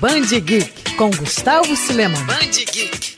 [0.00, 2.22] Band Geek com Gustavo Cileman.
[2.26, 3.16] Band Geek.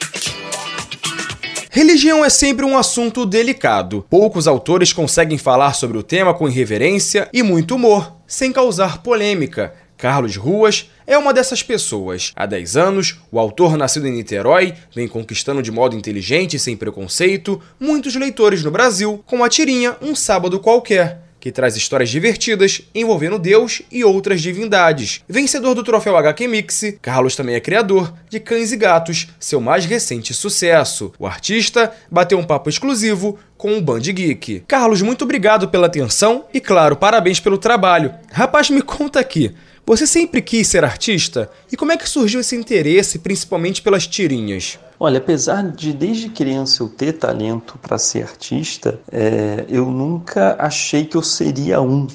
[1.71, 4.07] Religião é sempre um assunto delicado.
[4.09, 9.75] Poucos autores conseguem falar sobre o tema com irreverência e muito humor, sem causar polêmica.
[9.97, 12.33] Carlos Ruas é uma dessas pessoas.
[12.37, 16.77] Há 10 anos, o autor nascido em Niterói vem conquistando de modo inteligente e sem
[16.77, 22.83] preconceito muitos leitores no Brasil com a tirinha Um Sábado Qualquer que traz histórias divertidas
[22.95, 25.23] envolvendo Deus e outras divindades.
[25.29, 29.85] Vencedor do troféu HQ Mix, Carlos também é criador de Cães e Gatos, seu mais
[29.85, 31.13] recente sucesso.
[31.19, 34.65] O artista bateu um papo exclusivo com o Band Geek.
[34.69, 38.15] Carlos, muito obrigado pela atenção e, claro, parabéns pelo trabalho.
[38.33, 39.55] Rapaz, me conta aqui.
[39.89, 41.51] Você sempre quis ser artista?
[41.73, 44.79] E como é que surgiu esse interesse, principalmente pelas tirinhas?
[45.01, 51.07] Olha, apesar de desde criança eu ter talento para ser artista, é, eu nunca achei
[51.07, 52.07] que eu seria um,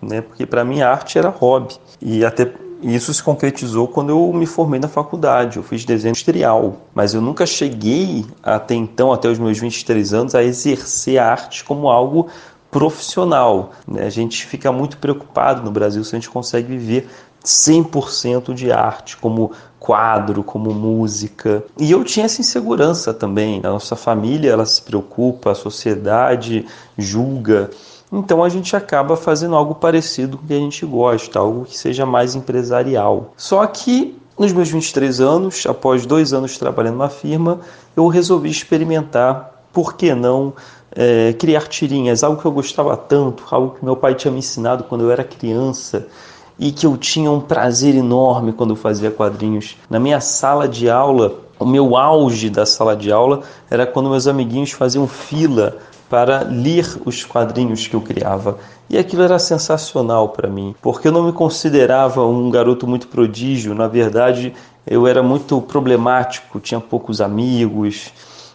[0.00, 0.22] né?
[0.22, 2.50] Porque para mim a arte era hobby e até
[2.82, 5.58] isso se concretizou quando eu me formei na faculdade.
[5.58, 10.34] Eu fiz desenho industrial, mas eu nunca cheguei até então, até os meus 23 anos,
[10.34, 12.28] a exercer a arte como algo
[12.70, 13.70] profissional.
[13.86, 14.04] Né?
[14.04, 17.08] A gente fica muito preocupado no Brasil se a gente consegue viver
[17.44, 21.64] 100% de arte, como quadro, como música.
[21.78, 23.60] E eu tinha essa insegurança também.
[23.64, 27.70] A nossa família ela se preocupa, a sociedade julga.
[28.12, 31.76] Então a gente acaba fazendo algo parecido com o que a gente gosta, algo que
[31.76, 33.32] seja mais empresarial.
[33.36, 37.60] Só que nos meus 23 anos, após dois anos trabalhando na firma,
[37.96, 40.54] eu resolvi experimentar, por que não,
[40.94, 44.84] é, criar tirinhas, algo que eu gostava tanto, algo que meu pai tinha me ensinado
[44.84, 46.06] quando eu era criança
[46.58, 49.76] e que eu tinha um prazer enorme quando eu fazia quadrinhos.
[49.88, 54.26] Na minha sala de aula, o meu auge da sala de aula era quando meus
[54.26, 55.76] amiguinhos faziam fila
[56.08, 58.58] para ler os quadrinhos que eu criava.
[58.88, 63.74] E aquilo era sensacional para mim, porque eu não me considerava um garoto muito prodígio,
[63.74, 64.54] na verdade,
[64.86, 68.10] eu era muito problemático, tinha poucos amigos,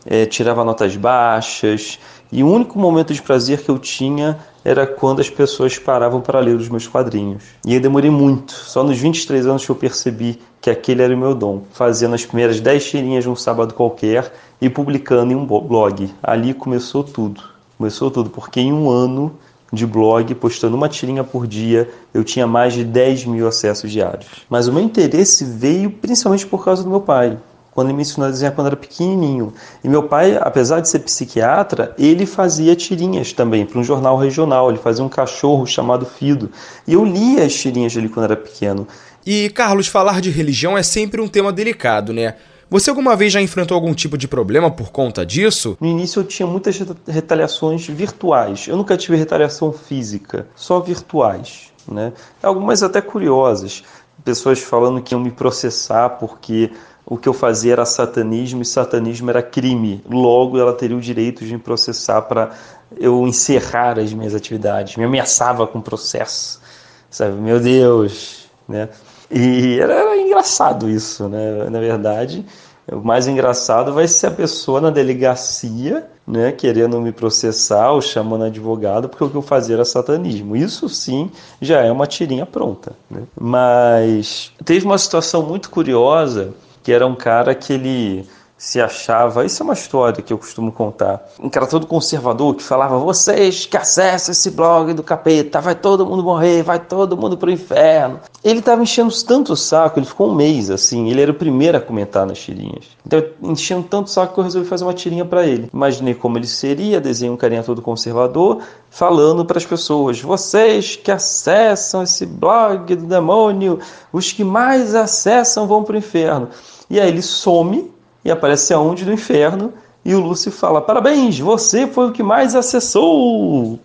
[0.06, 2.00] é, tirava notas baixas,
[2.34, 6.40] e o único momento de prazer que eu tinha era quando as pessoas paravam para
[6.40, 7.44] ler os meus quadrinhos.
[7.64, 11.18] E eu demorei muito, só nos 23 anos que eu percebi que aquele era o
[11.18, 15.46] meu dom, fazendo as primeiras 10 tirinhas de um sábado qualquer e publicando em um
[15.46, 16.10] blog.
[16.24, 17.40] Ali começou tudo.
[17.78, 19.36] Começou tudo, porque em um ano
[19.72, 24.28] de blog, postando uma tirinha por dia, eu tinha mais de 10 mil acessos diários.
[24.50, 27.38] Mas o meu interesse veio principalmente por causa do meu pai
[27.74, 29.54] quando ele me ensinou a desenhar quando era pequenininho.
[29.84, 34.70] E meu pai, apesar de ser psiquiatra, ele fazia tirinhas também para um jornal regional.
[34.70, 36.50] Ele fazia um cachorro chamado Fido.
[36.88, 38.88] E eu lia as tirinhas dele quando era pequeno.
[39.26, 42.36] E, Carlos, falar de religião é sempre um tema delicado, né?
[42.70, 45.78] Você alguma vez já enfrentou algum tipo de problema por conta disso?
[45.80, 48.68] No início eu tinha muitas retaliações virtuais.
[48.68, 51.72] Eu nunca tive retaliação física, só virtuais.
[51.88, 52.14] Né?
[52.42, 53.84] Algumas até curiosas.
[54.24, 56.72] Pessoas falando que iam me processar porque
[57.06, 60.04] o que eu fazia era satanismo e satanismo era crime.
[60.10, 62.52] Logo, ela teria o direito de me processar para
[62.98, 64.96] eu encerrar as minhas atividades.
[64.96, 66.62] Me ameaçava com processo,
[67.10, 67.34] sabe?
[67.34, 68.90] Meu Deus, né?
[69.30, 71.70] E era, era engraçado isso, né?
[71.70, 72.46] Na verdade,
[72.92, 78.46] o mais engraçado vai ser a pessoa na delegacia, né, querendo me processar ou chamando
[78.46, 80.56] advogado, porque o que eu fazia era satanismo.
[80.56, 81.30] Isso sim
[81.62, 82.94] já é uma tirinha pronta.
[83.10, 83.24] Né?
[83.40, 88.28] Mas teve uma situação muito curiosa que era um cara que ele
[88.64, 92.64] se achava, isso é uma história que eu costumo contar, um cara todo conservador que
[92.64, 97.38] falava, vocês que acessam esse blog do capeta, vai todo mundo morrer, vai todo mundo
[97.38, 98.22] pro inferno.
[98.42, 101.78] Ele estava enchendo tanto o saco, ele ficou um mês assim, ele era o primeiro
[101.78, 102.86] a comentar nas tirinhas.
[103.06, 105.70] Então, enchendo tanto o saco que eu resolvi fazer uma tirinha para ele.
[105.74, 111.12] Imaginei como ele seria, desenhei um carinha todo conservador, falando para as pessoas, vocês que
[111.12, 113.80] acessam esse blog do demônio,
[114.14, 116.48] os que mais acessam vão pro inferno.
[116.90, 117.92] E aí ele some
[118.24, 119.06] e aparece aonde?
[119.06, 119.74] No inferno.
[120.06, 123.80] E o Lúcio fala: Parabéns, você foi o que mais acessou.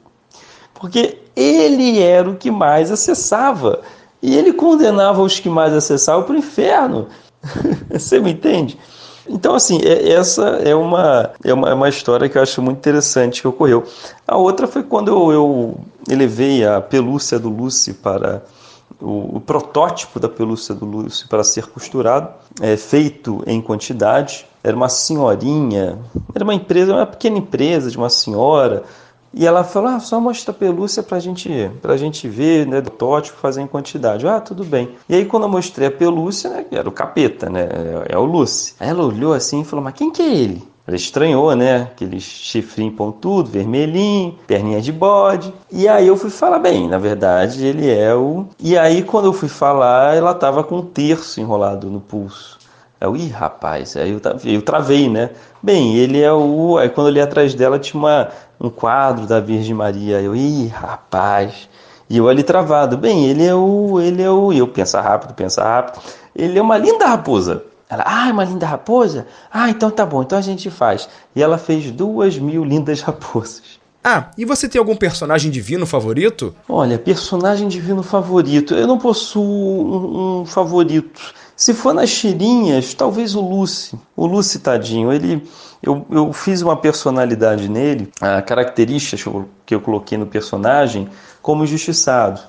[0.75, 3.81] Porque ele era o que mais acessava.
[4.21, 7.09] E ele condenava os que mais acessavam para o inferno.
[7.91, 8.79] você me entende?
[9.29, 12.79] Então, assim, é, essa é uma, é uma, é uma história que eu acho muito
[12.79, 13.85] interessante que ocorreu.
[14.27, 15.81] A outra foi quando eu, eu
[16.11, 18.43] elevei a pelúcia do Lúcio para
[19.01, 22.31] o, o, protótipo da pelúcia do Lúcio para ser costurado,
[22.61, 24.47] é, feito em quantidade.
[24.63, 25.99] Era uma senhorinha,
[26.35, 28.85] era uma empresa, uma pequena empresa de uma senhora,
[29.33, 31.49] e ela falou: ah, só mostra a pelúcia para gente,
[31.83, 34.27] a gente ver, né, protótipo, fazer em quantidade.
[34.27, 34.97] Ah, tudo bem.
[35.09, 37.69] E aí, quando eu mostrei a pelúcia, né, era o capeta, né,
[38.09, 38.75] é, é o Lúcio.
[38.81, 40.69] Aí ela olhou assim e falou: mas quem que é ele?
[40.89, 41.83] Ela estranhou, né?
[41.83, 45.53] Aquele chifrinho pontudo, vermelhinho, perninha de bode.
[45.71, 48.47] E aí eu fui falar, bem, na verdade ele é o.
[48.59, 52.57] E aí quando eu fui falar, ela tava com um terço enrolado no pulso.
[52.99, 55.29] Eu, ih, rapaz, aí eu, eu travei, né?
[55.63, 56.79] Bem, ele é o.
[56.79, 60.23] Aí quando eu li atrás dela tinha uma, um quadro da Virgem Maria.
[60.23, 61.69] Eu, ih, rapaz.
[62.09, 62.97] E eu ali travado.
[62.97, 64.01] Bem, ele é o.
[64.01, 64.55] Ele é o.
[64.55, 66.03] E eu pensa rápido, pensa rápido.
[66.35, 67.63] Ele é uma linda raposa.
[67.91, 69.27] Ela, ah, uma linda raposa?
[69.51, 71.09] Ah, então tá bom, então a gente faz.
[71.35, 73.79] E ela fez duas mil lindas raposas.
[74.05, 76.55] Ah, e você tem algum personagem divino favorito?
[76.69, 78.75] Olha, personagem divino favorito.
[78.75, 81.21] Eu não possuo um, um favorito.
[81.57, 83.99] Se for nas tirinhas, talvez o Lucy.
[84.17, 85.43] O Lucy, tadinho, ele.
[85.83, 89.25] Eu, eu fiz uma personalidade nele, a características
[89.65, 91.09] que eu coloquei no personagem,
[91.41, 92.41] como injustiçado.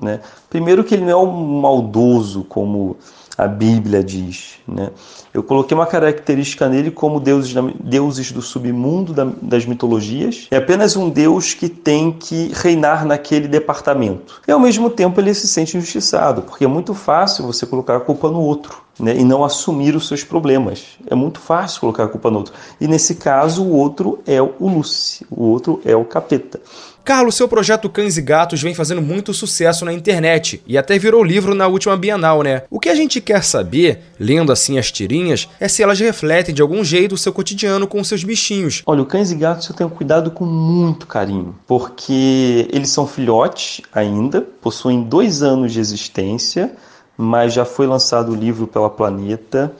[0.00, 0.20] Né?
[0.50, 2.96] Primeiro que ele não é um maldoso como
[3.36, 4.54] a Bíblia diz.
[4.66, 4.90] Né?
[5.32, 10.46] Eu coloquei uma característica nele como deuses, deuses do submundo das mitologias.
[10.50, 14.40] É apenas um deus que tem que reinar naquele departamento.
[14.46, 18.00] E ao mesmo tempo ele se sente injustiçado, porque é muito fácil você colocar a
[18.00, 18.83] culpa no outro.
[18.98, 20.84] Né, e não assumir os seus problemas.
[21.08, 22.54] É muito fácil colocar a culpa no outro.
[22.80, 26.60] E nesse caso, o outro é o Lúcio, o outro é o capeta.
[27.04, 31.22] Carlos, seu projeto Cães e Gatos vem fazendo muito sucesso na internet e até virou
[31.22, 32.62] livro na última Bienal, né?
[32.70, 36.62] O que a gente quer saber, lendo assim as tirinhas, é se elas refletem de
[36.62, 38.82] algum jeito o seu cotidiano com seus bichinhos.
[38.86, 43.82] Olha, o Cães e Gatos eu tenho cuidado com muito carinho, porque eles são filhotes
[43.92, 46.72] ainda, possuem dois anos de existência,
[47.16, 49.72] mas já foi lançado o livro pela Planeta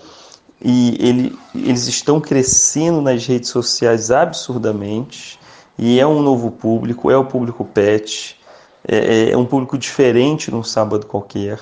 [0.60, 5.38] e ele, eles estão crescendo nas redes sociais absurdamente
[5.78, 8.38] e é um novo público, é o público pet,
[8.86, 11.58] é, é um público diferente num sábado qualquer.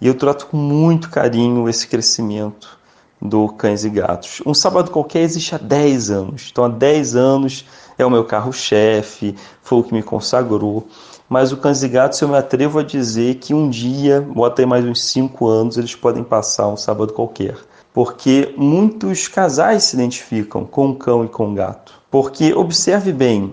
[0.00, 2.78] E eu trato com muito carinho esse crescimento
[3.20, 4.42] do Cães e Gatos.
[4.44, 6.48] Um sábado qualquer existe há 10 anos.
[6.52, 7.64] Então, há 10 anos
[7.96, 10.86] é o meu carro-chefe, foi o que me consagrou.
[11.28, 14.64] Mas o Cães e Gatos eu me atrevo a dizer que um dia, ou até
[14.64, 17.56] mais uns 5 anos, eles podem passar um sábado qualquer.
[17.92, 21.94] Porque muitos casais se identificam com o cão e com o gato.
[22.10, 23.52] Porque observe bem,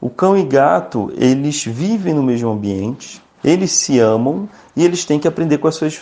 [0.00, 5.20] o cão e gato, eles vivem no mesmo ambiente, eles se amam e eles têm
[5.20, 5.96] que aprender com as suas,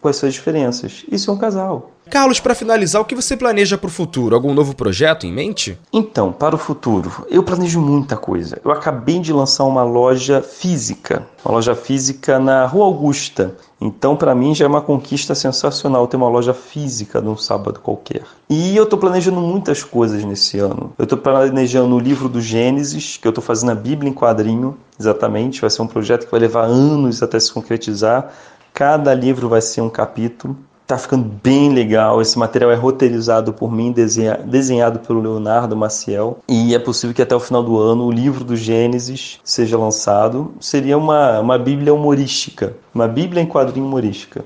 [0.00, 1.04] com as suas diferenças.
[1.10, 1.92] Isso é um casal.
[2.08, 4.36] Carlos, para finalizar, o que você planeja para o futuro?
[4.36, 5.76] Algum novo projeto em mente?
[5.92, 8.60] Então, para o futuro, eu planejo muita coisa.
[8.64, 13.56] Eu acabei de lançar uma loja física, uma loja física na Rua Augusta.
[13.80, 18.22] Então, para mim, já é uma conquista sensacional ter uma loja física num sábado qualquer.
[18.48, 20.92] E eu estou planejando muitas coisas nesse ano.
[20.96, 24.78] Eu estou planejando o livro do Gênesis, que eu estou fazendo a Bíblia em quadrinho,
[24.98, 25.60] exatamente.
[25.60, 28.32] Vai ser um projeto que vai levar anos até se concretizar.
[28.72, 30.56] Cada livro vai ser um capítulo.
[30.86, 32.22] Tá ficando bem legal.
[32.22, 36.38] Esse material é roteirizado por mim, desenha, desenhado pelo Leonardo Maciel.
[36.48, 40.54] E é possível que até o final do ano o livro do Gênesis seja lançado.
[40.60, 44.44] Seria uma, uma Bíblia humorística, uma Bíblia em quadrinho humorística.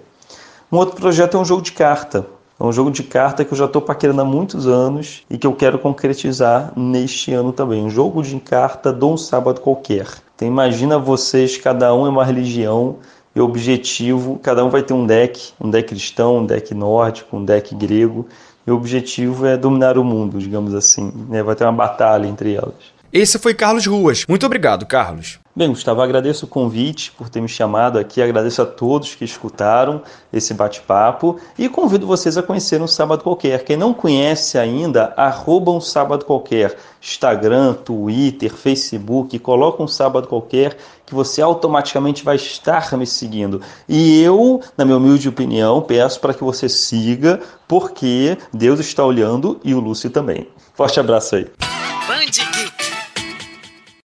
[0.72, 2.26] Um outro projeto é um jogo de carta.
[2.58, 5.46] É um jogo de carta que eu já estou paquerando há muitos anos e que
[5.46, 7.82] eu quero concretizar neste ano também.
[7.82, 10.06] Um jogo de carta de um sábado qualquer.
[10.36, 12.96] Então imagina vocês, cada um é uma religião
[13.34, 17.36] e o objetivo, cada um vai ter um deck, um deck cristão, um deck nórdico,
[17.36, 18.26] um deck grego,
[18.66, 21.12] e o objetivo é dominar o mundo, digamos assim.
[21.28, 21.42] Né?
[21.42, 22.99] Vai ter uma batalha entre elas.
[23.12, 24.24] Esse foi Carlos Ruas.
[24.28, 25.40] Muito obrigado, Carlos.
[25.54, 30.00] Bem, Gustavo, agradeço o convite por ter me chamado aqui, agradeço a todos que escutaram
[30.32, 33.64] esse bate-papo e convido vocês a conhecer um Sábado Qualquer.
[33.64, 36.76] Quem não conhece ainda, arroba um Sábado Qualquer.
[37.02, 43.60] Instagram, Twitter, Facebook, coloca um Sábado Qualquer que você automaticamente vai estar me seguindo.
[43.88, 49.60] E eu, na minha humilde opinião, peço para que você siga, porque Deus está olhando
[49.64, 50.46] e o Lúcio também.
[50.74, 51.50] Forte abraço aí.